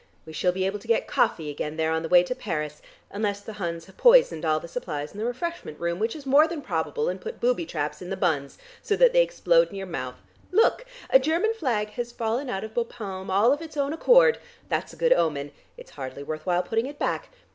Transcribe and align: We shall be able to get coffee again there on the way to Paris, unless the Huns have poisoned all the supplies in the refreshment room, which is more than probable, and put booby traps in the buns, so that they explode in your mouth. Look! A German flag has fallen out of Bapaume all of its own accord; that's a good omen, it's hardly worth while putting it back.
We 0.25 0.33
shall 0.33 0.51
be 0.51 0.65
able 0.65 0.79
to 0.79 0.87
get 0.87 1.05
coffee 1.05 1.51
again 1.51 1.77
there 1.77 1.91
on 1.91 2.01
the 2.01 2.09
way 2.09 2.23
to 2.23 2.33
Paris, 2.33 2.81
unless 3.11 3.41
the 3.41 3.53
Huns 3.61 3.85
have 3.85 3.97
poisoned 3.97 4.43
all 4.43 4.59
the 4.59 4.67
supplies 4.67 5.11
in 5.11 5.19
the 5.19 5.25
refreshment 5.25 5.79
room, 5.79 5.99
which 5.99 6.15
is 6.15 6.25
more 6.25 6.47
than 6.47 6.63
probable, 6.63 7.07
and 7.07 7.21
put 7.21 7.39
booby 7.39 7.67
traps 7.67 8.01
in 8.01 8.09
the 8.09 8.17
buns, 8.17 8.57
so 8.81 8.95
that 8.95 9.13
they 9.13 9.21
explode 9.21 9.69
in 9.69 9.75
your 9.75 9.85
mouth. 9.85 10.15
Look! 10.51 10.85
A 11.11 11.19
German 11.19 11.53
flag 11.53 11.89
has 11.91 12.11
fallen 12.11 12.49
out 12.49 12.63
of 12.63 12.73
Bapaume 12.73 13.29
all 13.29 13.53
of 13.53 13.61
its 13.61 13.77
own 13.77 13.93
accord; 13.93 14.39
that's 14.69 14.91
a 14.91 14.95
good 14.97 15.13
omen, 15.13 15.51
it's 15.77 15.91
hardly 15.91 16.23
worth 16.23 16.47
while 16.47 16.63
putting 16.63 16.87
it 16.87 16.97
back. 16.97 17.29